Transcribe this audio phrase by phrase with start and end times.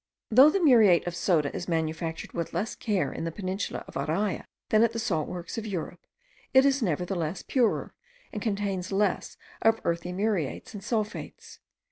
[0.31, 4.45] Though the muriate of soda is manufactured with less care in the peninsula of Araya
[4.69, 6.07] than at the salt works of Europe,
[6.55, 7.93] it is nevertheless purer,
[8.33, 11.59] and contains less of earthy muriates and sulphates.